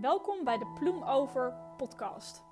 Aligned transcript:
Welkom 0.00 0.44
bij 0.44 0.58
de 0.58 0.66
Ploem 0.78 1.02
Over 1.02 1.52
podcast. 1.76 2.42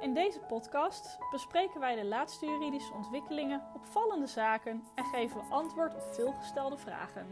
In 0.00 0.14
deze 0.14 0.40
podcast 0.40 1.18
bespreken 1.30 1.80
wij 1.80 1.94
de 1.94 2.04
laatste 2.04 2.46
juridische 2.46 2.92
ontwikkelingen, 2.92 3.62
opvallende 3.74 4.26
zaken 4.26 4.84
en 4.94 5.04
geven 5.04 5.36
we 5.36 5.54
antwoord 5.54 5.94
op 5.94 6.14
veelgestelde 6.14 6.76
vragen. 6.78 7.26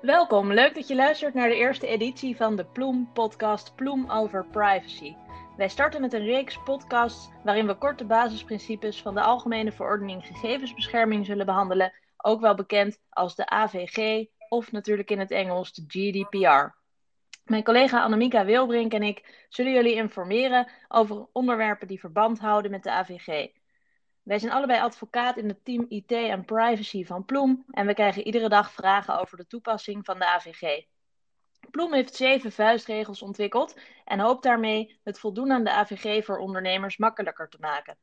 Welkom, 0.00 0.52
leuk 0.52 0.74
dat 0.74 0.88
je 0.88 0.94
luistert 0.94 1.34
naar 1.34 1.48
de 1.48 1.56
eerste 1.56 1.86
editie 1.86 2.36
van 2.36 2.56
de 2.56 2.64
Ploem 2.64 3.10
podcast 3.12 3.74
Ploem 3.74 4.10
over 4.10 4.46
Privacy. 4.46 5.14
Wij 5.56 5.68
starten 5.68 6.00
met 6.00 6.12
een 6.12 6.24
reeks 6.24 6.62
podcasts 6.64 7.30
waarin 7.44 7.66
we 7.66 7.74
korte 7.74 8.04
basisprincipes 8.04 9.02
van 9.02 9.14
de 9.14 9.20
Algemene 9.20 9.72
Verordening 9.72 10.26
Gegevensbescherming 10.26 11.26
zullen 11.26 11.46
behandelen, 11.46 11.92
ook 12.16 12.40
wel 12.40 12.54
bekend 12.54 12.98
als 13.08 13.34
de 13.34 13.46
AVG 13.46 14.26
of 14.56 14.72
natuurlijk 14.72 15.10
in 15.10 15.18
het 15.18 15.30
Engels 15.30 15.72
de 15.72 15.84
GDPR. 15.86 16.74
Mijn 17.44 17.64
collega 17.64 18.02
Annemieka 18.02 18.44
Wilbrink 18.44 18.92
en 18.92 19.02
ik 19.02 19.46
zullen 19.48 19.72
jullie 19.72 19.94
informeren 19.94 20.70
over 20.88 21.26
onderwerpen 21.32 21.86
die 21.86 22.00
verband 22.00 22.38
houden 22.38 22.70
met 22.70 22.82
de 22.82 22.90
AVG. 22.90 23.48
Wij 24.22 24.38
zijn 24.38 24.52
allebei 24.52 24.80
advocaat 24.80 25.36
in 25.36 25.48
het 25.48 25.64
team 25.64 25.86
IT 25.88 26.12
en 26.12 26.44
Privacy 26.44 27.04
van 27.04 27.24
Ploem 27.24 27.64
en 27.70 27.86
we 27.86 27.94
krijgen 27.94 28.26
iedere 28.26 28.48
dag 28.48 28.72
vragen 28.72 29.20
over 29.20 29.36
de 29.36 29.46
toepassing 29.46 30.04
van 30.04 30.18
de 30.18 30.26
AVG. 30.26 30.84
Ploem 31.70 31.92
heeft 31.92 32.14
zeven 32.14 32.52
vuistregels 32.52 33.22
ontwikkeld 33.22 33.80
en 34.04 34.20
hoopt 34.20 34.42
daarmee 34.42 35.00
het 35.04 35.18
voldoen 35.18 35.52
aan 35.52 35.64
de 35.64 35.70
AVG 35.70 36.24
voor 36.24 36.38
ondernemers 36.38 36.96
makkelijker 36.96 37.48
te 37.48 37.58
maken. 37.60 37.98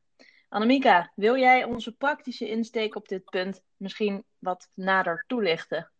Annemieka, 0.48 1.12
wil 1.14 1.36
jij 1.36 1.64
onze 1.64 1.92
praktische 1.96 2.48
insteek 2.48 2.94
op 2.94 3.08
dit 3.08 3.24
punt 3.24 3.62
misschien 3.76 4.24
wat 4.38 4.70
nader 4.74 5.24
toelichten? 5.26 5.93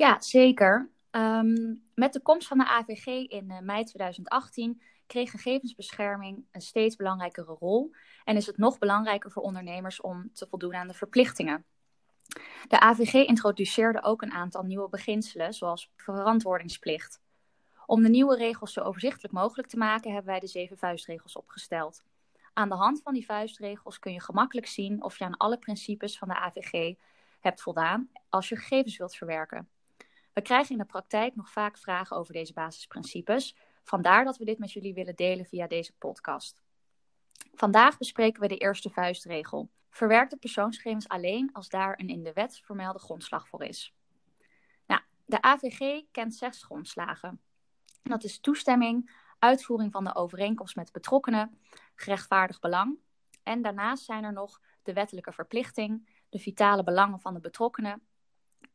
Ja, 0.00 0.20
zeker. 0.20 0.90
Ehm, 1.10 1.74
met 1.94 2.12
de 2.12 2.20
komst 2.20 2.48
van 2.48 2.58
de 2.58 2.66
AVG 2.66 3.06
in 3.06 3.50
uh, 3.50 3.58
mei 3.58 3.84
2018 3.84 4.82
kreeg 5.06 5.30
gegevensbescherming 5.30 6.44
een 6.50 6.60
steeds 6.60 6.96
belangrijkere 6.96 7.56
rol 7.58 7.94
en 8.24 8.36
is 8.36 8.46
het 8.46 8.56
nog 8.56 8.78
belangrijker 8.78 9.30
voor 9.30 9.42
ondernemers 9.42 10.00
om 10.00 10.30
te 10.32 10.46
voldoen 10.46 10.74
aan 10.74 10.88
de 10.88 10.94
verplichtingen. 10.94 11.64
De 12.68 12.80
AVG 12.80 13.12
introduceerde 13.14 14.02
ook 14.02 14.22
een 14.22 14.32
aantal 14.32 14.62
nieuwe 14.62 14.88
beginselen, 14.88 15.54
zoals 15.54 15.90
verantwoordingsplicht. 15.96 17.20
Om 17.86 18.02
de 18.02 18.08
nieuwe 18.08 18.36
regels 18.36 18.72
zo 18.72 18.80
overzichtelijk 18.80 19.34
mogelijk 19.34 19.68
te 19.68 19.76
maken, 19.76 20.12
hebben 20.12 20.30
wij 20.30 20.40
de 20.40 20.46
zeven 20.46 20.78
vuistregels 20.78 21.36
opgesteld. 21.36 22.02
Aan 22.52 22.68
de 22.68 22.74
hand 22.74 23.00
van 23.02 23.14
die 23.14 23.24
vuistregels 23.24 23.98
kun 23.98 24.12
je 24.12 24.20
gemakkelijk 24.20 24.66
zien 24.66 25.02
of 25.02 25.18
je 25.18 25.24
aan 25.24 25.36
alle 25.36 25.58
principes 25.58 26.18
van 26.18 26.28
de 26.28 26.36
AVG 26.36 26.94
hebt 27.40 27.62
voldaan 27.62 28.10
als 28.28 28.48
je 28.48 28.56
gegevens 28.56 28.96
wilt 28.96 29.16
verwerken. 29.16 29.68
We 30.32 30.42
krijgen 30.42 30.72
in 30.72 30.78
de 30.78 30.84
praktijk 30.84 31.36
nog 31.36 31.50
vaak 31.50 31.78
vragen 31.78 32.16
over 32.16 32.32
deze 32.32 32.52
basisprincipes. 32.52 33.56
Vandaar 33.82 34.24
dat 34.24 34.36
we 34.36 34.44
dit 34.44 34.58
met 34.58 34.72
jullie 34.72 34.94
willen 34.94 35.16
delen 35.16 35.46
via 35.46 35.66
deze 35.66 35.92
podcast. 35.98 36.62
Vandaag 37.54 37.98
bespreken 37.98 38.40
we 38.40 38.48
de 38.48 38.56
eerste 38.56 38.90
vuistregel. 38.90 39.70
Verwerk 39.90 40.30
de 40.30 40.36
persoonsgegevens 40.36 41.08
alleen 41.08 41.52
als 41.52 41.68
daar 41.68 41.98
een 41.98 42.08
in 42.08 42.22
de 42.22 42.32
wet 42.32 42.60
vermelde 42.64 42.98
grondslag 42.98 43.48
voor 43.48 43.62
is. 43.62 43.94
Nou, 44.86 45.00
de 45.24 45.42
AVG 45.42 46.02
kent 46.10 46.34
zes 46.34 46.62
grondslagen. 46.62 47.40
Dat 48.02 48.24
is 48.24 48.40
toestemming, 48.40 49.10
uitvoering 49.38 49.92
van 49.92 50.04
de 50.04 50.14
overeenkomst 50.14 50.76
met 50.76 50.92
betrokkenen, 50.92 51.58
gerechtvaardigd 51.94 52.60
belang. 52.60 52.98
En 53.42 53.62
daarnaast 53.62 54.04
zijn 54.04 54.24
er 54.24 54.32
nog 54.32 54.60
de 54.82 54.92
wettelijke 54.92 55.32
verplichting, 55.32 56.22
de 56.28 56.38
vitale 56.38 56.84
belangen 56.84 57.20
van 57.20 57.34
de 57.34 57.40
betrokkenen 57.40 58.02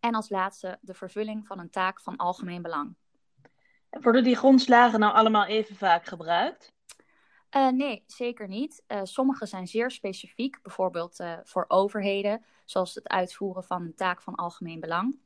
en 0.06 0.16
als 0.16 0.30
laatste 0.30 0.78
de 0.82 0.94
vervulling 0.94 1.48
van 1.48 1.60
een 1.60 1.70
taak 1.70 2.02
van 2.02 2.16
algemeen 2.16 2.62
belang. 2.62 2.96
Worden 3.90 4.24
die 4.24 4.36
grondslagen 4.36 5.00
nou 5.00 5.14
allemaal 5.14 5.46
even 5.46 5.76
vaak 5.76 6.06
gebruikt? 6.06 6.74
Uh, 7.56 7.70
nee, 7.70 8.04
zeker 8.08 8.48
niet. 8.48 8.84
Uh, 8.88 9.00
sommige 9.04 9.46
zijn 9.46 9.68
zeer 9.68 9.92
specifiek, 9.92 10.62
bijvoorbeeld 10.62 11.20
uh, 11.20 11.38
voor 11.44 11.66
overheden, 11.68 12.46
zoals 12.66 12.96
het 12.96 13.08
uitvoeren 13.08 13.64
van 13.64 13.82
een 13.82 13.96
taak 13.96 14.22
van 14.22 14.36
algemeen 14.36 14.80
belang. 14.80 15.20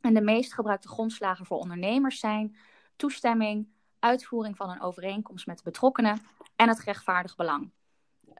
En 0.00 0.14
de 0.14 0.20
meest 0.20 0.54
gebruikte 0.54 0.88
grondslagen 0.88 1.46
voor 1.46 1.58
ondernemers 1.58 2.18
zijn 2.18 2.56
toestemming, 2.96 3.68
uitvoering 3.98 4.56
van 4.56 4.70
een 4.70 4.82
overeenkomst 4.82 5.46
met 5.46 5.56
de 5.56 5.64
betrokkenen 5.64 6.20
en 6.56 6.68
het 6.68 6.78
gerechtvaardig 6.78 7.36
belang. 7.36 7.70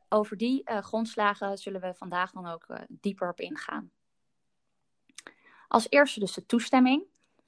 Over 0.08 0.36
die 0.36 0.62
grondslagen 0.64 1.58
zullen 1.58 1.80
we 1.80 1.94
vandaag 1.94 2.32
dan 2.32 2.46
ook 2.46 2.66
dieper 2.88 3.28
op 3.28 3.40
ingaan. 3.40 3.90
Als 5.74 5.86
eerste 5.88 6.20
dus 6.20 6.32
de 6.32 6.46
toestemming. 6.46 7.04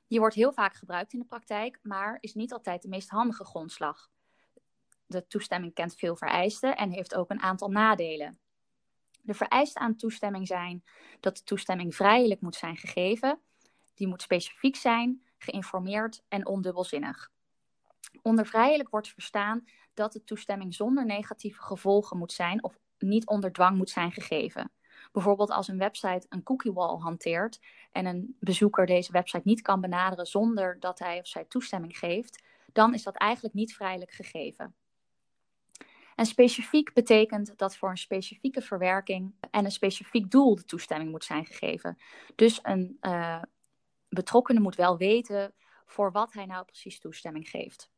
Die 0.09 0.19
wordt 0.19 0.35
heel 0.35 0.53
vaak 0.53 0.75
gebruikt 0.75 1.13
in 1.13 1.19
de 1.19 1.25
praktijk, 1.25 1.79
maar 1.83 2.19
is 2.21 2.35
niet 2.35 2.53
altijd 2.53 2.83
de 2.83 2.89
meest 2.89 3.09
handige 3.09 3.45
grondslag. 3.45 4.11
De 5.07 5.27
toestemming 5.27 5.75
kent 5.75 5.95
veel 5.95 6.17
vereisten 6.17 6.77
en 6.77 6.91
heeft 6.91 7.15
ook 7.15 7.31
een 7.31 7.43
aantal 7.43 7.71
nadelen. 7.71 8.39
De 9.23 9.35
vereisten 9.35 9.83
aan 9.83 9.97
toestemming 9.97 10.47
zijn 10.47 10.85
dat 11.21 11.37
de 11.37 11.43
toestemming 11.43 11.95
vrijelijk 11.95 12.41
moet 12.41 12.55
zijn 12.55 12.77
gegeven, 12.77 13.41
die 13.95 14.07
moet 14.07 14.23
specifiek 14.23 14.77
zijn, 14.77 15.23
geïnformeerd 15.39 16.23
en 16.29 16.47
ondubbelzinnig. 16.47 17.31
Onder 18.23 18.47
vrijelijk 18.47 18.89
wordt 18.89 19.09
verstaan 19.09 19.65
dat 19.95 20.13
de 20.13 20.25
toestemming 20.25 20.75
zonder 20.75 21.07
negatieve 21.07 21.63
gevolgen 21.63 22.19
moet 22.19 22.33
zijn 22.33 22.65
of 22.65 22.79
niet 22.99 23.27
onder 23.27 23.53
dwang 23.53 23.77
moet 23.77 23.91
zijn 23.91 24.13
gegeven. 24.13 24.71
Bijvoorbeeld 25.13 25.51
als 25.51 25.69
een 25.69 25.79
website 25.79 26.27
een 26.29 26.43
cookie 26.43 26.73
wall 26.73 26.99
hanteert 26.99 27.61
en 27.93 28.07
een 28.07 28.37
bezoeker 28.41 28.87
deze 28.87 29.13
website 29.13 29.43
niet 29.45 29.63
kan 29.63 29.81
benaderen 29.81 30.27
zonder 30.27 30.81
dat 30.81 30.99
hij 30.99 31.19
of 31.19 31.27
zij 31.27 31.45
toestemming 31.45 31.99
geeft, 31.99 32.43
dan 32.73 32.95
is 32.95 33.03
dat 33.03 33.17
eigenlijk 33.17 33.55
niet 33.55 33.75
vrijelijk 33.75 34.11
gegeven. 34.11 34.75
En 36.15 36.27
specifiek 36.27 36.93
betekent 36.93 37.59
dat 37.59 37.77
voor 37.77 37.91
een 37.91 37.97
specifieke 37.97 38.63
verwerking 38.63 39.35
en 39.51 39.65
een 39.65 39.71
specifiek 39.71 40.31
doel 40.31 40.55
de 40.55 40.65
toestemming 40.65 41.11
moet 41.11 41.25
zijn 41.25 41.47
gegeven. 41.47 41.99
Dus 42.35 42.59
een 42.63 42.97
uh, 43.01 43.43
betrokkene 44.09 44.61
moet 44.61 44.75
wel 44.75 44.97
weten 44.97 45.55
voor 45.87 46.13
wat 46.13 46.33
hij 46.33 46.47
nou 46.47 46.65
precies 46.65 47.01
toestemming 47.01 47.49
geeft. 47.49 47.91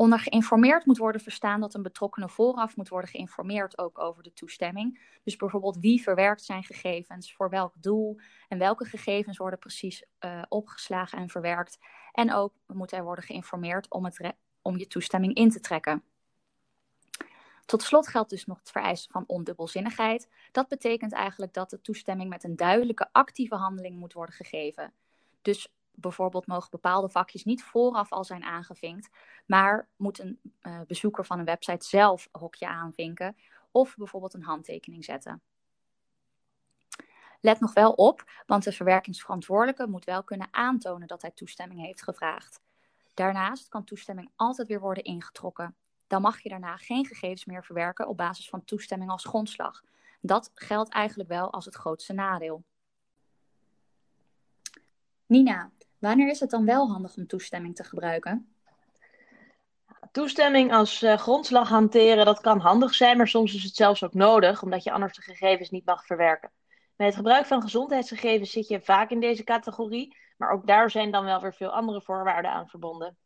Onder 0.00 0.18
geïnformeerd 0.18 0.86
moet 0.86 0.98
worden 0.98 1.20
verstaan 1.20 1.60
dat 1.60 1.74
een 1.74 1.82
betrokkene 1.82 2.28
vooraf 2.28 2.76
moet 2.76 2.88
worden 2.88 3.10
geïnformeerd 3.10 3.78
ook 3.78 3.98
over 3.98 4.22
de 4.22 4.32
toestemming. 4.32 5.00
Dus 5.24 5.36
bijvoorbeeld 5.36 5.76
wie 5.76 6.02
verwerkt 6.02 6.44
zijn 6.44 6.64
gegevens, 6.64 7.34
voor 7.34 7.50
welk 7.50 7.74
doel 7.76 8.20
en 8.48 8.58
welke 8.58 8.84
gegevens 8.84 9.36
worden 9.36 9.58
precies 9.58 10.04
uh, 10.20 10.42
opgeslagen 10.48 11.18
en 11.18 11.28
verwerkt. 11.28 11.78
En 12.12 12.32
ook 12.32 12.54
moet 12.66 12.90
hij 12.90 13.02
worden 13.02 13.24
geïnformeerd 13.24 13.90
om, 13.90 14.04
het 14.04 14.34
om 14.62 14.78
je 14.78 14.86
toestemming 14.86 15.34
in 15.34 15.50
te 15.50 15.60
trekken. 15.60 16.02
Tot 17.66 17.82
slot 17.82 18.08
geldt 18.08 18.30
dus 18.30 18.46
nog 18.46 18.58
het 18.58 18.70
vereisen 18.70 19.10
van 19.10 19.24
ondubbelzinnigheid. 19.26 20.28
Dat 20.52 20.68
betekent 20.68 21.12
eigenlijk 21.12 21.52
dat 21.52 21.70
de 21.70 21.80
toestemming 21.80 22.28
met 22.28 22.44
een 22.44 22.56
duidelijke 22.56 23.08
actieve 23.12 23.54
handeling 23.54 23.98
moet 23.98 24.12
worden 24.12 24.34
gegeven. 24.34 24.92
Dus 25.42 25.72
bijvoorbeeld 26.00 26.46
mogen 26.46 26.70
bepaalde 26.70 27.08
vakjes 27.08 27.44
niet 27.44 27.62
vooraf 27.62 28.12
al 28.12 28.24
zijn 28.24 28.44
aangevinkt, 28.44 29.10
maar 29.46 29.88
moet 29.96 30.18
een 30.18 30.40
uh, 30.62 30.80
bezoeker 30.86 31.24
van 31.24 31.38
een 31.38 31.44
website 31.44 31.86
zelf 31.86 32.28
een 32.32 32.40
hokje 32.40 32.68
aanvinken 32.68 33.36
of 33.70 33.96
bijvoorbeeld 33.96 34.34
een 34.34 34.42
handtekening 34.42 35.04
zetten. 35.04 35.42
Let 37.40 37.60
nog 37.60 37.72
wel 37.72 37.92
op, 37.92 38.24
want 38.46 38.64
de 38.64 38.72
verwerkingsverantwoordelijke 38.72 39.86
moet 39.86 40.04
wel 40.04 40.24
kunnen 40.24 40.48
aantonen 40.50 41.08
dat 41.08 41.22
hij 41.22 41.30
toestemming 41.30 41.80
heeft 41.80 42.02
gevraagd. 42.02 42.60
Daarnaast 43.14 43.68
kan 43.68 43.84
toestemming 43.84 44.30
altijd 44.36 44.68
weer 44.68 44.80
worden 44.80 45.04
ingetrokken. 45.04 45.76
Dan 46.06 46.22
mag 46.22 46.40
je 46.40 46.48
daarna 46.48 46.76
geen 46.76 47.06
gegevens 47.06 47.44
meer 47.44 47.64
verwerken 47.64 48.08
op 48.08 48.16
basis 48.16 48.48
van 48.48 48.64
toestemming 48.64 49.10
als 49.10 49.24
grondslag. 49.24 49.82
Dat 50.20 50.50
geldt 50.54 50.90
eigenlijk 50.90 51.28
wel 51.28 51.52
als 51.52 51.64
het 51.64 51.74
grootste 51.74 52.12
nadeel. 52.12 52.64
Nina, 55.26 55.70
Wanneer 56.00 56.28
is 56.28 56.40
het 56.40 56.50
dan 56.50 56.64
wel 56.64 56.90
handig 56.90 57.16
om 57.16 57.26
toestemming 57.26 57.76
te 57.76 57.84
gebruiken? 57.84 58.54
Toestemming 60.12 60.72
als 60.72 61.02
uh, 61.02 61.16
grondslag 61.16 61.68
hanteren, 61.68 62.24
dat 62.24 62.40
kan 62.40 62.58
handig 62.58 62.94
zijn, 62.94 63.16
maar 63.16 63.28
soms 63.28 63.54
is 63.54 63.62
het 63.62 63.74
zelfs 63.74 64.04
ook 64.04 64.14
nodig, 64.14 64.62
omdat 64.62 64.84
je 64.84 64.92
anders 64.92 65.14
de 65.14 65.22
gegevens 65.22 65.70
niet 65.70 65.84
mag 65.84 66.06
verwerken. 66.06 66.50
Bij 66.96 67.06
het 67.06 67.16
gebruik 67.16 67.46
van 67.46 67.62
gezondheidsgegevens 67.62 68.50
zit 68.50 68.68
je 68.68 68.80
vaak 68.80 69.10
in 69.10 69.20
deze 69.20 69.44
categorie, 69.44 70.16
maar 70.36 70.50
ook 70.50 70.66
daar 70.66 70.90
zijn 70.90 71.10
dan 71.10 71.24
wel 71.24 71.40
weer 71.40 71.54
veel 71.54 71.70
andere 71.70 72.02
voorwaarden 72.02 72.50
aan 72.50 72.68
verbonden. 72.68 73.16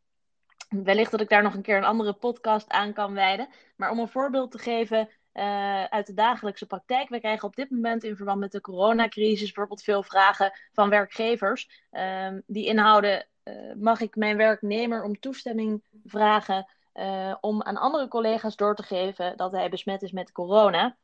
Wellicht 0.69 1.11
dat 1.11 1.21
ik 1.21 1.29
daar 1.29 1.43
nog 1.43 1.53
een 1.53 1.61
keer 1.61 1.77
een 1.77 1.83
andere 1.83 2.13
podcast 2.13 2.69
aan 2.69 2.93
kan 2.93 3.13
wijden, 3.13 3.47
maar 3.75 3.91
om 3.91 3.99
een 3.99 4.07
voorbeeld 4.07 4.51
te 4.51 4.57
geven, 4.57 5.09
uh, 5.35 5.83
uit 5.83 6.07
de 6.07 6.13
dagelijkse 6.13 6.65
praktijk. 6.65 7.09
We 7.09 7.19
krijgen 7.19 7.47
op 7.47 7.55
dit 7.55 7.69
moment 7.69 8.03
in 8.03 8.15
verband 8.15 8.39
met 8.39 8.51
de 8.51 8.61
coronacrisis 8.61 9.45
bijvoorbeeld 9.45 9.83
veel 9.83 10.03
vragen 10.03 10.51
van 10.73 10.89
werkgevers. 10.89 11.83
Uh, 11.91 12.33
die 12.45 12.65
inhouden, 12.65 13.27
uh, 13.43 13.73
mag 13.73 14.01
ik 14.01 14.15
mijn 14.15 14.37
werknemer 14.37 15.03
om 15.03 15.19
toestemming 15.19 15.83
vragen 16.05 16.67
eh, 16.93 17.35
om 17.41 17.63
aan 17.63 17.77
andere 17.77 18.07
collega's 18.07 18.55
door 18.55 18.75
te 18.75 18.83
geven 18.83 19.37
dat 19.37 19.51
hij 19.51 19.69
besmet 19.69 20.01
is 20.01 20.11
met 20.11 20.31
corona. 20.31 20.97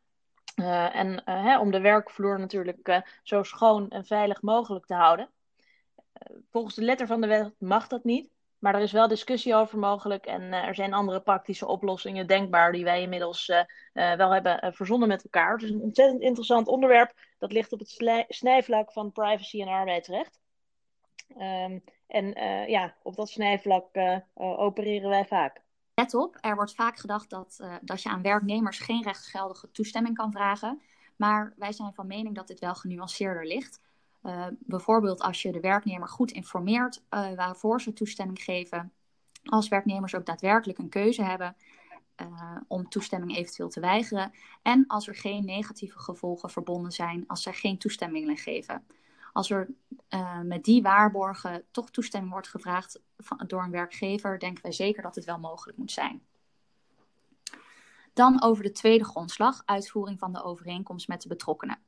en 0.91 1.21
hè, 1.25 1.59
om 1.59 1.71
de 1.71 1.81
werkvloer 1.81 2.39
natuurlijk 2.39 3.03
zo 3.23 3.43
schoon 3.43 3.89
en 3.89 4.05
veilig 4.05 4.41
mogelijk 4.41 4.85
te 4.85 4.93
houden. 4.93 5.29
volgens 6.51 6.75
de 6.75 6.83
letter 6.83 7.07
van 7.07 7.21
de 7.21 7.27
wet 7.27 7.53
mag 7.57 7.87
dat 7.87 8.03
niet. 8.03 8.29
Maar 8.61 8.75
er 8.75 8.81
is 8.81 8.91
wel 8.91 9.07
discussie 9.07 9.55
over 9.55 9.79
mogelijk 9.79 10.25
en 10.25 10.41
uh, 10.41 10.67
er 10.67 10.75
zijn 10.75 10.93
andere 10.93 11.21
praktische 11.21 11.67
oplossingen 11.67 12.27
denkbaar 12.27 12.71
die 12.71 12.83
wij 12.83 13.01
inmiddels 13.01 13.47
uh, 13.47 13.57
uh, 13.93 14.13
wel 14.13 14.31
hebben 14.31 14.73
verzonnen 14.73 15.07
met 15.07 15.23
elkaar. 15.23 15.53
Het 15.53 15.61
is 15.61 15.69
een 15.69 15.81
ontzettend 15.81 16.21
interessant 16.21 16.67
onderwerp. 16.67 17.13
Dat 17.39 17.51
ligt 17.51 17.71
op 17.71 17.79
het 17.79 18.25
snijvlak 18.27 18.91
van 18.91 19.11
privacy 19.11 19.61
en 19.61 19.67
arbeidsrecht. 19.67 20.39
Um, 21.37 21.83
en 22.07 22.33
ja, 22.67 22.95
op 23.03 23.15
dat 23.15 23.29
snijvlak 23.29 23.85
opereren 24.33 25.09
wij 25.09 25.25
vaak. 25.25 25.61
Let 25.93 26.13
op, 26.13 26.37
er 26.39 26.55
wordt 26.55 26.75
vaak 26.75 26.97
gedacht 26.97 27.29
dat, 27.29 27.63
dat 27.81 28.01
je 28.01 28.09
aan 28.09 28.21
werknemers 28.21 28.79
geen 28.79 29.03
rechtsgeldige 29.03 29.71
toestemming 29.71 30.15
kan 30.15 30.31
vragen. 30.31 30.81
Maar 31.15 31.53
wij 31.55 31.71
zijn 31.71 31.93
van 31.93 32.07
mening 32.07 32.35
dat 32.35 32.47
dit 32.47 32.59
wel 32.59 32.75
genuanceerder 32.75 33.47
ligt. 33.47 33.81
Uh, 34.23 34.45
bijvoorbeeld 34.59 35.21
als 35.21 35.41
je 35.41 35.51
de 35.51 35.59
werknemer 35.59 36.07
goed 36.07 36.31
informeert 36.31 37.03
uh, 37.09 37.33
waarvoor 37.35 37.81
ze 37.81 37.93
toestemming 37.93 38.41
geven. 38.41 38.91
Als 39.43 39.67
werknemers 39.67 40.15
ook 40.15 40.25
daadwerkelijk 40.25 40.79
een 40.79 40.89
keuze 40.89 41.23
hebben 41.23 41.55
uh, 42.21 42.57
om 42.67 42.89
toestemming 42.89 43.35
eventueel 43.35 43.69
te 43.69 43.79
weigeren. 43.79 44.31
En 44.61 44.83
als 44.87 45.07
er 45.07 45.15
geen 45.15 45.45
negatieve 45.45 45.99
gevolgen 45.99 46.49
verbonden 46.49 46.91
zijn 46.91 47.23
als 47.27 47.41
zij 47.41 47.53
geen 47.53 47.77
toestemming 47.77 48.41
geven. 48.41 48.85
Als 49.33 49.49
er 49.49 49.69
met 50.43 50.63
die 50.63 50.81
waarborgen 50.81 51.63
toch 51.71 51.89
toestemming 51.89 52.31
wordt 52.31 52.47
gevraagd 52.47 53.01
van, 53.17 53.43
door 53.47 53.63
een 53.63 53.71
werkgever, 53.71 54.39
denken 54.39 54.63
wij 54.63 54.71
zeker 54.71 55.03
dat 55.03 55.15
het 55.15 55.25
wel 55.25 55.39
mogelijk 55.39 55.77
moet 55.77 55.91
zijn. 55.91 56.21
Dan 58.13 58.41
over 58.41 58.63
de 58.63 58.71
tweede 58.71 59.05
grondslag, 59.05 59.61
uitvoering 59.65 60.19
van 60.19 60.33
de 60.33 60.43
overeenkomst 60.43 61.07
met 61.07 61.21
de 61.21 61.27
betrokkenen. 61.27 61.79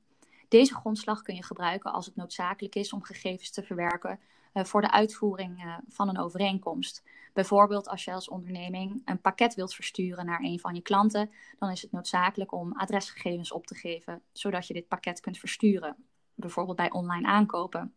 Deze 0.54 0.76
grondslag 0.76 1.22
kun 1.22 1.36
je 1.36 1.44
gebruiken 1.44 1.92
als 1.92 2.06
het 2.06 2.16
noodzakelijk 2.16 2.76
is 2.76 2.94
om 2.94 3.04
gegevens 3.04 3.50
te 3.50 3.64
verwerken 3.64 4.20
uh, 4.54 4.64
voor 4.64 4.82
de 4.82 4.92
uitvoering 4.92 5.64
uh, 5.64 5.78
van 5.88 6.10
een 6.10 6.20
overeenkomst. 6.20 7.04
Bijvoorbeeld 7.34 7.88
als 7.88 8.04
je 8.04 8.14
als 8.14 8.30
onderneming 8.30 9.02
een 9.06 9.22
pakket 9.22 9.56
wilt 9.56 9.74
versturen 9.74 10.26
naar 10.26 10.40
een 10.42 10.60
van 10.60 10.76
je 10.76 10.82
klanten, 10.82 11.32
dan 11.60 11.70
is 11.70 11.82
het 11.82 11.92
noodzakelijk 11.92 12.52
om 12.52 12.74
adresgegevens 12.74 13.52
op 13.52 13.68
te 13.68 13.76
geven, 13.76 14.22
zodat 14.32 14.68
je 14.68 14.74
dit 14.74 14.88
pakket 14.88 15.20
kunt 15.20 15.38
versturen. 15.38 15.96
Bijvoorbeeld 16.36 16.78
bij 16.78 16.92
online 16.92 17.28
aankopen. 17.28 17.94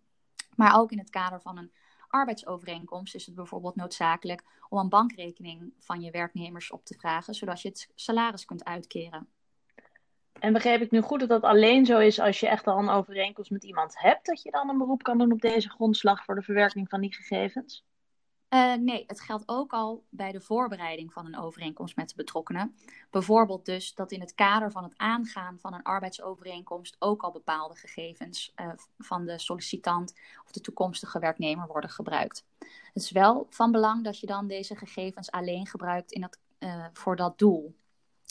Maar 0.55 0.79
ook 0.79 0.93
in 0.93 0.99
het 0.99 1.11
kader 1.11 1.41
van 1.41 1.59
een 1.59 1.73
arbeidsovereenkomst 2.09 3.15
is 3.15 3.27
het 3.27 3.35
bijvoorbeeld 3.35 3.77
noodzakelijk 3.77 4.45
om 4.69 4.79
een 4.79 4.89
bankrekening 4.89 5.73
van 5.79 6.01
je 6.01 6.11
werknemers 6.11 6.71
op 6.71 6.85
te 6.85 6.95
vragen, 6.99 7.35
zodat 7.35 7.63
je 7.63 7.69
het 7.69 7.91
salaris 7.95 8.45
kunt 8.45 8.65
uitkeren. 8.65 9.29
En 10.41 10.53
begrijp 10.53 10.81
ik 10.81 10.91
nu 10.91 11.01
goed 11.01 11.21
dat 11.21 11.29
dat 11.29 11.43
alleen 11.43 11.87
zo 11.87 11.99
is 11.99 12.21
als 12.21 12.41
je 12.41 12.49
echt 12.49 12.67
al 12.67 12.79
een 12.79 12.89
overeenkomst 12.89 13.51
met 13.51 13.65
iemand 13.65 14.01
hebt, 14.01 14.27
dat 14.27 14.43
je 14.43 14.51
dan 14.51 14.69
een 14.69 14.79
beroep 14.79 15.03
kan 15.03 15.19
doen 15.19 15.33
op 15.33 15.41
deze 15.41 15.71
grondslag 15.71 16.25
voor 16.25 16.35
de 16.35 16.43
verwerking 16.43 16.89
van 16.89 17.01
die 17.01 17.15
gegevens? 17.15 17.85
Uh, 18.51 18.75
nee, 18.75 19.05
het 19.07 19.21
geldt 19.21 19.43
ook 19.47 19.73
al 19.73 20.05
bij 20.09 20.33
de 20.33 20.41
voorbereiding 20.41 21.13
van 21.13 21.27
een 21.27 21.39
overeenkomst 21.39 21.97
met 21.97 22.09
de 22.09 22.15
betrokkenen. 22.17 22.77
Bijvoorbeeld 23.11 23.65
dus 23.65 23.95
dat 23.95 24.13
in 24.13 24.21
het 24.21 24.35
kader 24.35 24.71
van 24.71 24.83
het 24.83 24.97
aangaan 24.97 25.59
van 25.59 25.75
een 25.75 25.83
arbeidsovereenkomst 25.83 26.97
ook 26.99 27.23
al 27.23 27.31
bepaalde 27.33 27.75
gegevens 27.75 28.53
uh, 28.57 28.69
van 28.99 29.25
de 29.25 29.39
sollicitant 29.39 30.15
of 30.45 30.51
de 30.51 30.61
toekomstige 30.61 31.19
werknemer 31.19 31.67
worden 31.67 31.91
gebruikt. 31.91 32.45
Het 32.59 33.03
is 33.03 33.11
wel 33.11 33.47
van 33.51 33.73
belang 33.73 34.05
dat 34.05 34.21
je 34.21 34.27
dan 34.27 34.47
deze 34.47 34.77
gegevens 34.77 35.31
alleen 35.31 35.67
gebruikt 35.67 36.13
in 36.13 36.29
uh, 36.59 36.87
voor 36.93 37.17
dat 37.17 37.39
doel. 37.39 37.75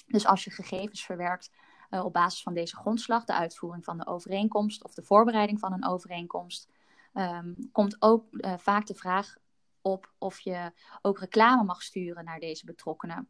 Dus 0.07 0.25
als 0.25 0.44
je 0.44 0.52
gegevens 0.52 1.06
verwerkt 1.06 1.52
op 1.90 2.14
basis 2.14 2.42
van 2.42 2.54
deze 2.54 2.76
grondslag, 2.76 3.26
de 3.26 3.34
uitvoering 3.34 3.84
van 3.84 3.98
de 3.98 4.08
overeenkomst 4.08 4.84
of 4.84 4.94
de 4.94 5.04
voorbereiding 5.04 5.60
van 5.60 5.74
een 5.74 5.86
overeenkomst, 5.86 6.70
um, 7.14 7.56
komt 7.72 7.96
ook 8.00 8.26
uh, 8.32 8.54
vaak 8.58 8.86
de 8.86 8.96
vraag 8.96 9.36
op 9.82 10.14
of 10.18 10.40
je 10.40 10.72
ook 11.02 11.20
reclame 11.20 11.64
mag 11.64 11.82
sturen 11.82 12.26
naar 12.26 12.40
deze 12.40 12.66
betrokkenen. 12.66 13.30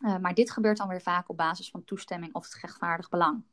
Uh, 0.00 0.18
maar 0.18 0.34
dit 0.34 0.50
gebeurt 0.50 0.76
dan 0.76 0.88
weer 0.88 1.00
vaak 1.00 1.28
op 1.28 1.36
basis 1.36 1.70
van 1.70 1.84
toestemming 1.84 2.34
of 2.34 2.44
het 2.44 2.54
rechtvaardig 2.54 3.08
belang. 3.08 3.44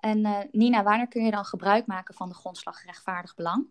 En 0.00 0.48
Nina, 0.52 0.82
wanneer 0.82 1.08
kun 1.08 1.24
je 1.24 1.30
dan 1.30 1.44
gebruik 1.44 1.86
maken 1.86 2.14
van 2.14 2.28
de 2.28 2.34
grondslag 2.34 2.84
rechtvaardig 2.84 3.34
belang? 3.34 3.66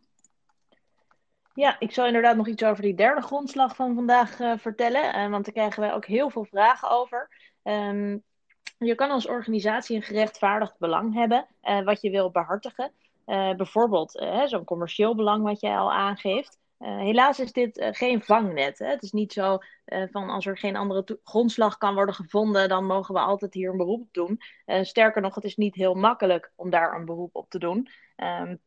Ja, 1.53 1.79
ik 1.79 1.91
zal 1.91 2.05
inderdaad 2.05 2.35
nog 2.35 2.47
iets 2.47 2.63
over 2.63 2.83
die 2.83 2.95
derde 2.95 3.21
grondslag 3.21 3.75
van 3.75 3.95
vandaag 3.95 4.35
vertellen. 4.61 5.31
Want 5.31 5.45
daar 5.45 5.53
krijgen 5.53 5.81
wij 5.81 5.93
ook 5.93 6.05
heel 6.05 6.29
veel 6.29 6.45
vragen 6.45 6.89
over. 6.89 7.29
Um, 7.63 8.23
je 8.77 8.95
kan 8.95 9.09
als 9.09 9.27
organisatie 9.27 9.95
een 9.95 10.01
gerechtvaardigd 10.01 10.77
belang 10.77 11.13
hebben, 11.13 11.45
uh, 11.63 11.83
wat 11.83 12.01
je 12.01 12.09
wil 12.09 12.31
behartigen. 12.31 12.91
Uh, 13.25 13.55
bijvoorbeeld 13.55 14.15
uh, 14.15 14.45
zo'n 14.45 14.63
commercieel 14.63 15.15
belang 15.15 15.43
wat 15.43 15.61
jij 15.61 15.77
al 15.77 15.93
aangeeft. 15.93 16.57
helaas 16.77 17.39
is 17.39 17.51
dit 17.51 17.89
geen 17.91 18.21
vangnet. 18.21 18.79
Hè? 18.79 18.87
Het 18.87 19.03
is 19.03 19.11
niet 19.11 19.33
zo 19.33 19.57
van 19.85 20.29
als 20.29 20.45
er 20.45 20.57
geen 20.57 20.75
andere 20.75 21.19
grondslag 21.23 21.77
kan 21.77 21.93
worden 21.93 22.15
gevonden, 22.15 22.69
dan 22.69 22.85
mogen 22.85 23.13
we 23.13 23.19
altijd 23.19 23.53
hier 23.53 23.71
een 23.71 23.77
beroep 23.77 24.01
op 24.01 24.13
doen. 24.13 24.39
sterker 24.81 25.21
nog, 25.21 25.35
het 25.35 25.43
is 25.43 25.55
niet 25.55 25.75
heel 25.75 25.93
makkelijk 25.93 26.51
om 26.55 26.69
daar 26.69 26.95
een 26.95 27.05
beroep 27.05 27.35
op 27.35 27.49
te 27.49 27.59
doen. 27.59 27.89
Um, 28.17 28.59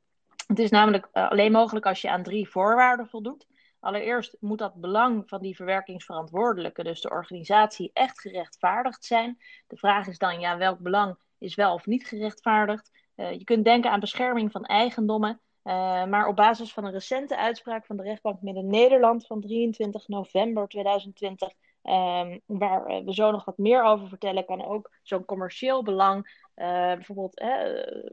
het 0.46 0.58
is 0.58 0.70
namelijk 0.70 1.08
alleen 1.12 1.52
mogelijk 1.52 1.86
als 1.86 2.00
je 2.00 2.10
aan 2.10 2.22
drie 2.22 2.48
voorwaarden 2.48 3.08
voldoet. 3.08 3.46
Allereerst 3.86 4.36
moet 4.40 4.58
dat 4.58 4.74
belang 4.74 5.28
van 5.28 5.40
die 5.40 5.56
verwerkingsverantwoordelijke, 5.56 6.82
dus 6.82 7.00
de 7.00 7.10
organisatie, 7.10 7.90
echt 7.92 8.20
gerechtvaardigd 8.20 9.04
zijn. 9.04 9.38
De 9.66 9.76
vraag 9.76 10.06
is 10.06 10.18
dan, 10.18 10.40
ja, 10.40 10.56
welk 10.56 10.78
belang 10.78 11.16
is 11.38 11.54
wel 11.54 11.74
of 11.74 11.86
niet 11.86 12.06
gerechtvaardigd? 12.06 12.90
Uh, 13.16 13.32
je 13.32 13.44
kunt 13.44 13.64
denken 13.64 13.90
aan 13.90 14.00
bescherming 14.00 14.52
van 14.52 14.64
eigendommen, 14.64 15.40
uh, 15.64 15.72
maar 16.04 16.26
op 16.26 16.36
basis 16.36 16.72
van 16.72 16.84
een 16.84 16.92
recente 16.92 17.36
uitspraak 17.36 17.86
van 17.86 17.96
de 17.96 18.02
rechtbank 18.02 18.42
Midden-Nederland 18.42 19.26
van 19.26 19.40
23 19.40 20.08
november 20.08 20.68
2020, 20.68 21.48
um, 21.48 21.54
ehm, 21.82 22.38
waar 22.46 22.90
uh, 22.90 23.04
we 23.04 23.14
zo 23.14 23.30
nog 23.30 23.44
wat 23.44 23.58
meer 23.58 23.82
over 23.82 24.08
vertellen, 24.08 24.44
kan 24.44 24.64
ook 24.64 24.90
zo'n 25.02 25.24
commercieel 25.24 25.82
belang, 25.82 26.44
bijvoorbeeld 26.54 27.44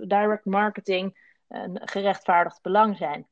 direct 0.07 0.45
marketing, 0.45 1.31
een 1.47 1.81
gerechtvaardigd 1.83 2.61
belang 2.61 2.97
zijn. 2.97 3.27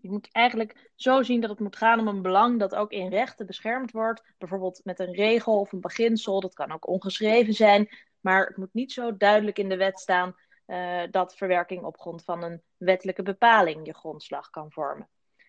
Je 0.00 0.10
moet 0.10 0.28
eigenlijk 0.32 0.90
zo 0.94 1.22
zien 1.22 1.40
dat 1.40 1.50
het 1.50 1.60
moet 1.60 1.76
gaan 1.76 2.00
om 2.00 2.08
een 2.08 2.22
belang 2.22 2.58
dat 2.58 2.74
ook 2.74 2.92
in 2.92 3.08
rechten 3.08 3.46
beschermd 3.46 3.90
wordt. 3.90 4.22
Bijvoorbeeld 4.38 4.80
met 4.84 4.98
een 4.98 5.14
regel 5.14 5.60
of 5.60 5.72
een 5.72 5.80
beginsel. 5.80 6.40
Dat 6.40 6.54
kan 6.54 6.72
ook 6.72 6.88
ongeschreven 6.88 7.54
zijn. 7.54 7.88
Maar 8.20 8.46
het 8.46 8.56
moet 8.56 8.74
niet 8.74 8.92
zo 8.92 9.16
duidelijk 9.16 9.58
in 9.58 9.68
de 9.68 9.76
wet 9.76 10.00
staan 10.00 10.36
uh, 10.66 11.02
dat 11.10 11.36
verwerking 11.36 11.82
op 11.82 11.98
grond 11.98 12.24
van 12.24 12.42
een 12.42 12.62
wettelijke 12.76 13.22
bepaling 13.22 13.86
je 13.86 13.94
grondslag 13.94 14.50
kan 14.50 14.72
vormen. 14.72 15.08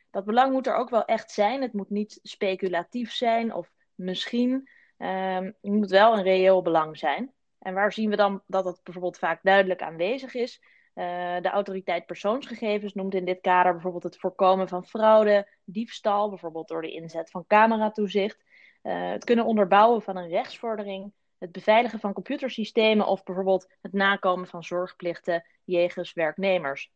Dat 0.10 0.26
belang 0.26 0.52
moet 0.52 0.68
er 0.68 0.76
ook 0.76 0.90
wel 0.90 1.06
echt 1.06 1.32
zijn. 1.32 1.62
Het 1.62 1.74
moet 1.74 1.90
niet 1.90 2.20
speculatief 2.22 3.12
zijn 3.12 3.54
of 3.54 3.72
misschien. 3.96 4.70
Uh, 4.98 5.36
het 5.36 5.58
moet 5.62 5.90
wel 5.90 6.18
een 6.18 6.24
reëel 6.24 6.62
belang 6.62 6.98
zijn. 6.98 7.34
En 7.60 7.74
waar 7.74 7.94
zien 7.94 8.10
we 8.10 8.16
dan 8.16 8.44
dat 8.48 8.66
het 8.66 8.80
bijvoorbeeld 8.84 9.18
vaak 9.18 9.40
duidelijk 9.44 9.82
aanwezig 9.82 10.34
is? 10.34 10.62
Uh, 10.96 11.42
de 11.42 11.50
autoriteit 11.50 12.06
persoonsgegevens 12.06 12.94
noemt 12.94 13.14
in 13.14 13.26
dit 13.26 13.42
kader 13.42 13.72
bijvoorbeeld 13.74 14.04
het 14.04 14.18
voorkomen 14.18 14.68
van 14.68 14.86
fraude, 14.86 15.50
diefstal, 15.64 16.30
bijvoorbeeld 16.30 16.68
door 16.68 16.82
de 16.82 16.92
inzet 16.92 17.30
van 17.30 17.48
cameratoezicht. 17.48 18.44
Uh, 18.84 19.12
het 19.12 19.24
kunnen 19.24 19.46
onderbouwen 19.46 20.02
van 20.02 20.18
een 20.18 20.30
rechtsvordering, 20.30 21.14
het 21.38 21.52
beveiligen 21.52 22.00
van 22.00 22.14
computersystemen 22.14 23.08
of 23.08 23.24
bijvoorbeeld 23.24 23.68
het 23.82 23.94
nakomen 23.94 24.48
van 24.48 24.64
zorgplichten 24.64 25.46
jegens 25.64 26.14
werknemers. 26.14 26.92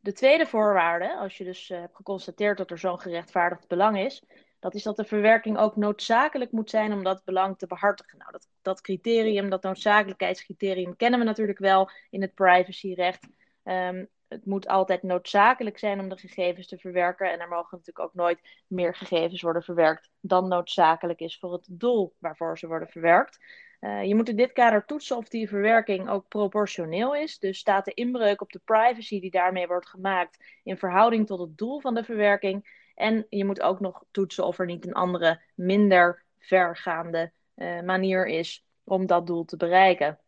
De 0.00 0.12
tweede 0.12 0.46
voorwaarde, 0.46 1.16
als 1.16 1.38
je 1.38 1.44
dus 1.44 1.70
uh, 1.70 1.80
hebt 1.80 1.96
geconstateerd 1.96 2.58
dat 2.58 2.70
er 2.70 2.78
zo'n 2.78 3.00
gerechtvaardigd 3.00 3.68
belang 3.68 3.98
is, 3.98 4.22
dat 4.58 4.74
is 4.74 4.82
dat 4.82 4.96
de 4.96 5.04
verwerking 5.04 5.58
ook 5.58 5.76
noodzakelijk 5.76 6.52
moet 6.52 6.70
zijn 6.70 6.92
om 6.92 7.04
dat 7.04 7.24
belang 7.24 7.58
te 7.58 7.66
behartigen. 7.66 8.18
Nou, 8.18 8.32
dat, 8.32 8.48
dat 8.62 8.80
criterium, 8.80 9.50
dat 9.50 9.62
noodzakelijkheidscriterium, 9.62 10.96
kennen 10.96 11.18
we 11.18 11.26
natuurlijk 11.26 11.58
wel 11.58 11.90
in 12.10 12.22
het 12.22 12.34
privacyrecht. 12.34 13.28
Um, 13.64 14.08
het 14.32 14.46
moet 14.46 14.68
altijd 14.68 15.02
noodzakelijk 15.02 15.78
zijn 15.78 16.00
om 16.00 16.08
de 16.08 16.16
gegevens 16.16 16.66
te 16.66 16.78
verwerken. 16.78 17.32
En 17.32 17.40
er 17.40 17.48
mogen 17.48 17.68
natuurlijk 17.70 17.98
ook 18.06 18.14
nooit 18.14 18.40
meer 18.66 18.94
gegevens 18.94 19.42
worden 19.42 19.62
verwerkt 19.62 20.10
dan 20.20 20.48
noodzakelijk 20.48 21.20
is 21.20 21.38
voor 21.38 21.52
het 21.52 21.66
doel 21.70 22.14
waarvoor 22.18 22.58
ze 22.58 22.66
worden 22.66 22.88
verwerkt. 22.88 23.38
Uh, 23.80 24.04
je 24.04 24.14
moet 24.14 24.28
in 24.28 24.36
dit 24.36 24.52
kader 24.52 24.84
toetsen 24.84 25.16
of 25.16 25.28
die 25.28 25.48
verwerking 25.48 26.08
ook 26.08 26.28
proportioneel 26.28 27.14
is. 27.14 27.38
Dus 27.38 27.58
staat 27.58 27.84
de 27.84 27.94
inbreuk 27.94 28.40
op 28.40 28.52
de 28.52 28.60
privacy 28.64 29.20
die 29.20 29.30
daarmee 29.30 29.66
wordt 29.66 29.88
gemaakt 29.88 30.44
in 30.62 30.78
verhouding 30.78 31.26
tot 31.26 31.40
het 31.40 31.58
doel 31.58 31.80
van 31.80 31.94
de 31.94 32.04
verwerking. 32.04 32.80
En 32.94 33.26
je 33.28 33.44
moet 33.44 33.60
ook 33.60 33.80
nog 33.80 34.04
toetsen 34.10 34.46
of 34.46 34.58
er 34.58 34.66
niet 34.66 34.86
een 34.86 34.92
andere, 34.92 35.40
minder 35.54 36.24
vergaande 36.38 37.32
uh, 37.62 37.80
manier 37.80 38.26
is 38.26 38.64
om 38.84 39.06
dat 39.06 39.26
doel 39.26 39.44
te 39.44 39.56
bereiken. 39.56 40.18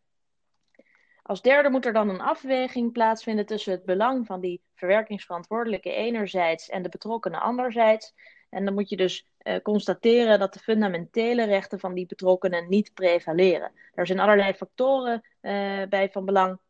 Als 1.22 1.42
derde 1.42 1.70
moet 1.70 1.86
er 1.86 1.92
dan 1.92 2.08
een 2.08 2.20
afweging 2.20 2.92
plaatsvinden 2.92 3.46
tussen 3.46 3.72
het 3.72 3.84
belang 3.84 4.26
van 4.26 4.40
die 4.40 4.62
verwerkingsverantwoordelijke 4.74 5.92
enerzijds 5.92 6.68
en 6.68 6.82
de 6.82 6.88
betrokkenen 6.88 7.40
anderzijds. 7.40 8.14
En 8.50 8.64
dan 8.64 8.74
moet 8.74 8.88
je 8.88 8.96
dus 8.96 9.28
uh, 9.42 9.56
constateren 9.62 10.38
dat 10.38 10.52
de 10.52 10.58
fundamentele 10.58 11.44
rechten 11.44 11.80
van 11.80 11.94
die 11.94 12.06
betrokkenen 12.06 12.68
niet 12.68 12.94
prevaleren. 12.94 13.72
Er 13.94 14.06
zijn 14.06 14.18
allerlei 14.18 14.52
factoren 14.54 15.22
uh, 15.42 15.82
bij 15.88 16.10
van 16.10 16.24
belang. 16.24 16.60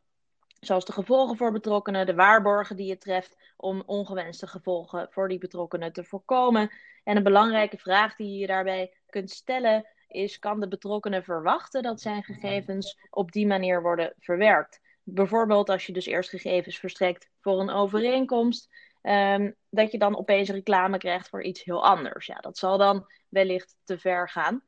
zoals 0.60 0.84
de 0.84 0.92
gevolgen 0.92 1.36
voor 1.36 1.52
betrokkenen, 1.52 2.06
de 2.06 2.14
waarborgen 2.14 2.76
die 2.76 2.86
je 2.86 2.98
treft 2.98 3.36
om 3.56 3.82
ongewenste 3.86 4.46
gevolgen 4.46 5.06
voor 5.10 5.28
die 5.28 5.38
betrokkenen 5.38 5.92
te 5.92 6.04
voorkomen. 6.04 6.70
En 7.04 7.16
een 7.16 7.22
belangrijke 7.22 7.78
vraag 7.78 8.16
die 8.16 8.38
je 8.38 8.46
daarbij 8.46 8.92
kunt 9.06 9.30
stellen 9.30 9.86
is: 10.14 10.38
kan 10.38 10.60
de 10.60 10.68
betrokkenen 10.68 11.24
verwachten 11.24 11.82
dat 11.82 12.00
zijn 12.00 12.22
gegevens 12.22 12.98
op 13.10 13.32
die 13.32 13.46
manier 13.46 13.82
worden 13.82 14.14
verwerkt? 14.18 14.80
Bijvoorbeeld 15.02 15.68
als 15.68 15.86
je 15.86 15.92
dus 15.92 16.06
eerst 16.06 16.30
gegevens 16.30 16.78
verstrekt 16.78 17.30
voor 17.40 17.60
een 17.60 17.70
overeenkomst, 17.70 18.68
ehm, 19.02 19.50
dat 19.70 19.92
je 19.92 19.98
dan 19.98 20.18
opeens 20.18 20.48
reclame 20.48 20.98
krijgt 20.98 21.28
voor 21.28 21.42
iets 21.42 21.64
heel 21.64 21.84
anders. 21.84 22.26
Ja, 22.26 22.36
dat 22.40 22.58
zal 22.58 22.78
dan 22.78 23.06
wellicht 23.28 23.76
te 23.84 23.98
ver 23.98 24.28
gaan. 24.28 24.62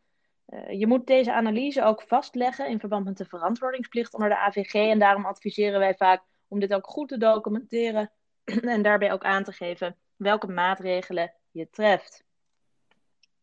Uh, 0.48 0.78
je 0.78 0.86
moet 0.86 1.06
deze 1.06 1.32
analyse 1.32 1.82
ook 1.82 2.02
vastleggen 2.02 2.68
in 2.68 2.80
verband 2.80 3.04
met 3.04 3.16
de 3.16 3.24
verantwoordingsplicht 3.24 4.14
onder 4.14 4.28
de 4.28 4.38
AVG. 4.38 4.74
En 4.74 4.98
daarom 4.98 5.26
adviseren 5.26 5.78
wij 5.78 5.94
vaak 5.94 6.22
om 6.48 6.60
dit 6.60 6.74
ook 6.74 6.86
goed 6.86 7.08
te 7.08 7.18
documenteren 7.18 8.10
en 8.44 8.82
daarbij 8.82 9.12
ook 9.12 9.24
aan 9.24 9.44
te 9.44 9.52
geven 9.52 9.96
welke 10.16 10.46
maatregelen 10.46 11.34
je 11.50 11.70
treft. 11.70 12.25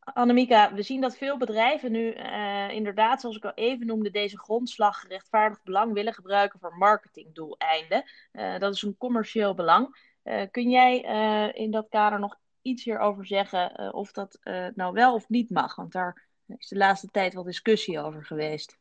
Annemieka, 0.04 0.74
we 0.74 0.82
zien 0.82 1.02
dat 1.02 1.18
veel 1.18 1.38
bedrijven 1.38 1.92
nu 1.92 2.16
uh, 2.16 2.70
inderdaad, 2.70 3.22
zoals 3.22 3.36
ik 3.36 3.46
al 3.46 3.54
even 3.56 3.86
noemde, 3.86 4.10
deze 4.10 4.38
grondslag 4.38 5.00
gerechtvaardigd 5.00 5.64
belang 5.64 5.94
willen 5.94 6.14
gebruiken 6.14 6.60
voor 6.60 6.76
marketingdoeleinden. 6.78 8.04
Uh, 8.34 8.60
dat 8.60 8.74
is 8.74 8.82
een 8.82 8.98
commercieel 8.98 9.54
belang. 9.54 10.12
Uh, 10.24 10.42
kun 10.52 10.70
jij 10.70 11.00
in 11.54 11.72
dat 11.72 11.90
kader 11.90 12.20
nog 12.20 12.40
iets 12.62 12.84
hierover 12.84 13.26
zeggen 13.26 13.94
of 13.94 14.12
dat 14.12 14.40
nou 14.76 14.94
wel 14.94 15.14
of 15.14 15.30
niet 15.30 15.50
mag? 15.50 15.76
Want 15.76 15.92
daar 15.92 16.22
is 16.58 16.68
de 16.68 16.78
laatste 16.78 17.08
tijd 17.08 17.34
wel 17.34 17.44
discussie 17.44 18.00
over 18.00 18.26
geweest. 18.26 18.78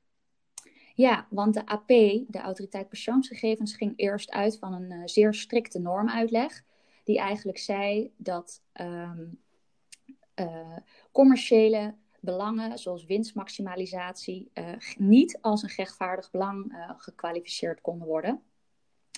Ja, 0.94 1.26
want 1.30 1.54
de 1.54 1.66
AP, 1.66 1.88
de 2.26 2.38
Autoriteit 2.42 2.88
Persoonsgegevens, 2.88 3.76
ging 3.76 3.92
eerst 3.96 4.30
uit 4.30 4.58
van 4.58 4.72
een 4.72 5.08
zeer 5.08 5.34
strikte 5.34 5.78
normuitleg. 5.78 6.62
Die 7.04 7.18
eigenlijk 7.18 7.58
zei 7.58 8.12
dat 8.16 8.62
um, 8.80 9.41
uh, 10.34 10.76
commerciële 11.12 11.94
belangen, 12.20 12.78
zoals 12.78 13.04
winstmaximalisatie, 13.04 14.50
uh, 14.54 14.64
niet 14.96 15.38
als 15.40 15.62
een 15.62 15.72
rechtvaardig 15.76 16.30
belang 16.30 16.72
uh, 16.72 16.90
gekwalificeerd 16.96 17.80
konden 17.80 18.06
worden. 18.06 18.42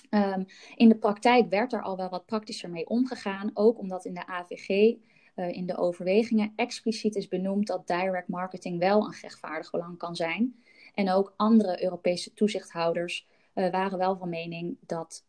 Um, 0.09 0.45
in 0.75 0.89
de 0.89 0.95
praktijk 0.95 1.49
werd 1.49 1.73
er 1.73 1.81
al 1.81 1.97
wel 1.97 2.09
wat 2.09 2.25
praktischer 2.25 2.69
mee 2.69 2.87
omgegaan, 2.87 3.51
ook 3.53 3.79
omdat 3.79 4.05
in 4.05 4.13
de 4.13 4.27
AVG 4.27 4.95
in 5.35 5.65
de 5.65 5.77
overwegingen 5.77 6.53
expliciet 6.55 7.15
is 7.15 7.27
benoemd 7.27 7.67
dat 7.67 7.87
direct 7.87 8.27
marketing 8.27 8.79
wel 8.79 9.05
een 9.05 9.15
rechtvaardig 9.21 9.71
belang 9.71 9.97
kan 9.97 10.15
zijn. 10.15 10.63
En 10.93 11.11
ook 11.11 11.33
andere 11.37 11.83
Europese 11.83 12.33
toezichthouders 12.33 13.27
waren 13.53 13.97
wel 13.97 14.17
van 14.17 14.29
mening 14.29 14.77
dat 14.81 15.25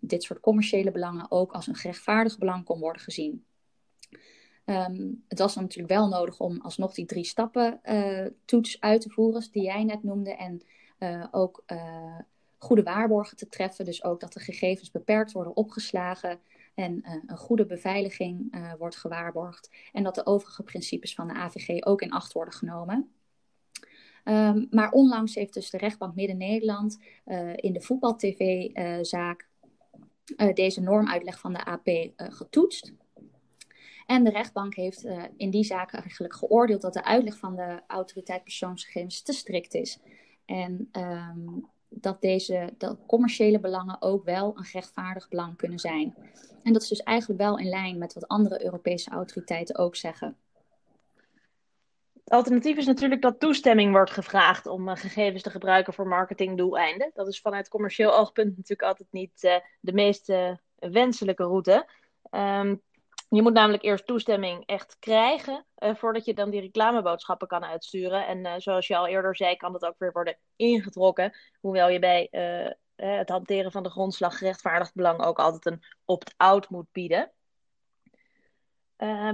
dit 0.00 0.22
soort 0.22 0.40
commerciële 0.40 0.90
belangen 0.90 1.30
ook 1.30 1.52
als 1.52 1.66
een 1.66 1.76
rechtvaardig 1.82 2.38
belang 2.38 2.64
kon 2.64 2.80
worden 2.80 3.02
gezien. 3.02 3.44
Um, 4.66 5.24
het 5.28 5.38
was 5.38 5.54
natuurlijk 5.54 5.92
wel 5.92 6.08
nodig 6.08 6.40
om 6.40 6.60
alsnog 6.60 6.94
die 6.94 7.06
drie 7.06 7.24
stappen 7.24 7.80
uh, 7.84 8.26
toets 8.44 8.80
uit 8.80 9.00
te 9.00 9.10
voeren, 9.10 9.48
die 9.50 9.62
jij 9.62 9.84
net 9.84 10.02
noemde. 10.02 10.36
En 10.36 10.62
uh, 10.98 11.26
ook 11.30 11.62
uh, 11.66 12.18
goede 12.58 12.82
waarborgen 12.82 13.36
te 13.36 13.48
treffen. 13.48 13.84
Dus 13.84 14.04
ook 14.04 14.20
dat 14.20 14.32
de 14.32 14.40
gegevens 14.40 14.90
beperkt 14.90 15.32
worden 15.32 15.56
opgeslagen 15.56 16.40
en 16.74 17.00
een 17.26 17.36
goede 17.36 17.66
beveiliging 17.66 18.54
wordt 18.78 18.96
gewaarborgd. 18.96 19.70
En 19.92 20.02
dat 20.02 20.14
de 20.14 20.26
overige 20.26 20.62
principes 20.62 21.14
van 21.14 21.28
de 21.28 21.34
AVG 21.34 21.84
ook 21.84 22.02
in 22.02 22.10
acht 22.10 22.32
worden 22.32 22.54
genomen. 22.54 23.10
Um, 24.24 24.66
maar 24.70 24.90
onlangs 24.90 25.34
heeft 25.34 25.54
dus 25.54 25.70
de 25.70 25.78
rechtbank 25.78 26.14
Midden-Nederland 26.14 26.98
in 27.54 27.72
de 27.72 27.80
voetbal-tv-zaak 27.80 29.48
deze 30.54 30.80
normuitleg 30.80 31.38
van 31.38 31.52
de 31.52 31.64
AP 31.64 31.88
getoetst. 32.16 32.92
En 34.12 34.24
de 34.24 34.30
rechtbank 34.30 34.74
heeft 34.74 35.04
uh, 35.04 35.22
in 35.36 35.50
die 35.50 35.64
zaak 35.64 35.92
eigenlijk 35.92 36.34
geoordeeld 36.34 36.82
dat 36.82 36.92
de 36.92 37.04
uitleg 37.04 37.36
van 37.38 37.56
de 37.56 37.80
autoriteit 37.86 38.42
persoonsgegevens 38.42 39.22
te 39.22 39.32
strikt 39.32 39.74
is. 39.74 39.98
En 40.44 40.88
um, 40.92 41.68
dat 41.88 42.20
deze 42.20 42.74
dat 42.78 42.98
commerciële 43.06 43.60
belangen 43.60 44.02
ook 44.02 44.24
wel 44.24 44.56
een 44.56 44.66
rechtvaardig 44.72 45.28
belang 45.28 45.56
kunnen 45.56 45.78
zijn. 45.78 46.14
En 46.62 46.72
dat 46.72 46.82
is 46.82 46.88
dus 46.88 47.02
eigenlijk 47.02 47.40
wel 47.40 47.58
in 47.58 47.68
lijn 47.68 47.98
met 47.98 48.14
wat 48.14 48.28
andere 48.28 48.64
Europese 48.64 49.10
autoriteiten 49.10 49.78
ook 49.78 49.96
zeggen. 49.96 50.36
Het 52.24 52.32
alternatief 52.32 52.76
is 52.76 52.86
natuurlijk 52.86 53.22
dat 53.22 53.40
toestemming 53.40 53.92
wordt 53.92 54.10
gevraagd 54.10 54.66
om 54.66 54.88
uh, 54.88 54.96
gegevens 54.96 55.42
te 55.42 55.50
gebruiken 55.50 55.92
voor 55.92 56.06
marketingdoeleinden. 56.06 57.10
Dat 57.14 57.28
is 57.28 57.40
vanuit 57.40 57.68
commercieel 57.68 58.16
oogpunt 58.16 58.56
natuurlijk 58.56 58.88
altijd 58.88 59.08
niet 59.12 59.42
uh, 59.42 59.54
de 59.80 59.92
meest 59.92 60.32
wenselijke 60.78 61.44
route. 61.44 61.88
Um, 62.30 62.82
je 63.36 63.42
moet 63.42 63.52
namelijk 63.52 63.82
eerst 63.82 64.06
toestemming 64.06 64.66
echt 64.66 64.96
krijgen 64.98 65.66
uh, 65.78 65.94
voordat 65.94 66.24
je 66.24 66.34
dan 66.34 66.50
die 66.50 66.60
reclameboodschappen 66.60 67.48
kan 67.48 67.64
uitsturen. 67.64 68.26
En 68.26 68.38
uh, 68.38 68.52
zoals 68.56 68.86
je 68.86 68.96
al 68.96 69.06
eerder 69.06 69.36
zei, 69.36 69.56
kan 69.56 69.72
dat 69.72 69.84
ook 69.84 69.98
weer 69.98 70.12
worden 70.12 70.38
ingetrokken. 70.56 71.32
Hoewel 71.60 71.88
je 71.88 71.98
bij 71.98 72.28
uh, 72.30 72.70
het 73.18 73.28
hanteren 73.28 73.72
van 73.72 73.82
de 73.82 73.90
grondslag 73.90 74.38
gerechtvaardigd 74.38 74.94
belang 74.94 75.24
ook 75.24 75.38
altijd 75.38 75.66
een 75.66 75.82
opt-out 76.04 76.68
moet 76.68 76.92
bieden. 76.92 77.32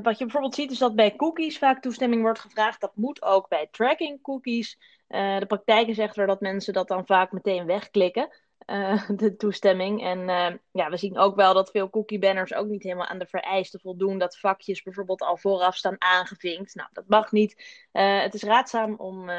wat 0.02 0.18
je 0.18 0.24
bijvoorbeeld 0.24 0.54
ziet 0.54 0.70
is 0.70 0.78
dat 0.78 0.94
bij 0.94 1.16
cookies 1.16 1.58
vaak 1.58 1.82
toestemming 1.82 2.22
wordt 2.22 2.38
gevraagd. 2.38 2.80
Dat 2.80 2.96
moet 2.96 3.22
ook 3.22 3.48
bij 3.48 3.68
tracking 3.70 4.22
cookies. 4.22 4.78
de 5.08 5.44
praktijk 5.46 5.88
is 5.88 5.98
echter 5.98 6.26
dat 6.26 6.40
mensen 6.40 6.72
dat 6.72 6.88
dan 6.88 7.06
vaak 7.06 7.32
meteen 7.32 7.66
wegklikken. 7.66 8.28
Uh, 8.70 9.08
de 9.16 9.36
toestemming. 9.36 10.02
En 10.02 10.18
uh, 10.18 10.48
ja, 10.70 10.90
we 10.90 10.96
zien 10.96 11.18
ook 11.18 11.36
wel 11.36 11.54
dat 11.54 11.70
veel 11.70 11.90
cookie 11.90 12.18
banners 12.18 12.54
ook 12.54 12.66
niet 12.66 12.82
helemaal 12.82 13.06
aan 13.06 13.18
de 13.18 13.26
vereisten 13.26 13.80
voldoen. 13.80 14.18
Dat 14.18 14.38
vakjes 14.38 14.82
bijvoorbeeld 14.82 15.22
al 15.22 15.36
vooraf 15.36 15.76
staan 15.76 15.96
aangevinkt. 15.98 16.74
Nou, 16.74 16.88
dat 16.92 17.08
mag 17.08 17.32
niet. 17.32 17.86
Uh, 17.92 18.20
het 18.20 18.34
is 18.34 18.42
raadzaam 18.42 18.94
om, 18.94 19.30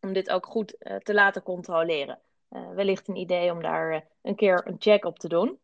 om 0.00 0.12
dit 0.12 0.30
ook 0.30 0.46
goed 0.46 0.76
te 1.02 1.14
laten 1.14 1.42
controleren. 1.42 2.18
wellicht 2.74 3.08
een 3.08 3.16
idee 3.16 3.52
om 3.52 3.62
daar 3.62 4.04
een 4.22 4.36
keer 4.36 4.62
een 4.66 4.76
check 4.78 5.04
op 5.04 5.18
te 5.18 5.28
doen. 5.28 5.58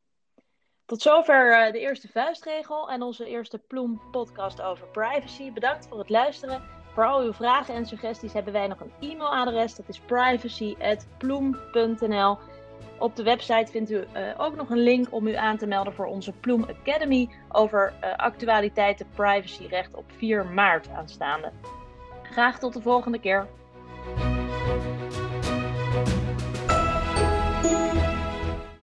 Tot 0.87 1.03
zover 1.03 1.73
de 1.73 1.79
eerste 1.79 2.09
vuistregel 2.09 2.91
en 2.91 3.03
onze 3.03 3.27
eerste 3.27 3.59
Ploem 3.59 4.01
podcast 4.11 4.63
over 4.63 4.87
privacy. 4.87 5.53
Bedankt 5.53 5.89
voor 5.89 5.99
het 5.99 6.11
luisteren. 6.11 6.63
Voor 6.95 7.07
al 7.07 7.21
uw 7.21 7.33
vragen 7.33 7.75
en 7.75 7.87
suggesties 7.87 8.33
hebben 8.33 8.53
wij 8.53 8.67
nog 8.67 8.81
een 8.81 8.93
e-mailadres. 9.01 9.75
Dat 9.75 9.89
is 9.89 9.99
privacy.ploem.nl. 9.99 12.39
Op 12.99 13.17
de 13.17 13.23
website 13.23 13.71
vindt 13.71 13.91
u 13.91 13.97
uh, 13.97 14.05
ook 14.37 14.57
nog 14.57 14.71
een 14.71 14.83
link 14.83 15.07
om 15.11 15.27
u 15.27 15.35
aan 15.35 15.57
te 15.57 15.67
melden 15.67 15.93
voor 15.93 16.07
onze 16.07 16.33
Ploem 16.33 16.65
Academy 16.65 17.29
over 17.49 17.93
uh, 18.05 18.17
actualiteiten 18.17 19.07
privacyrecht 19.15 19.95
op 19.95 20.05
4 20.17 20.47
maart 20.47 20.89
aanstaande. 20.89 21.53
Graag 22.23 22.59
tot 22.59 22.73
de 22.73 22.81
volgende 22.81 23.19
keer. 23.21 23.47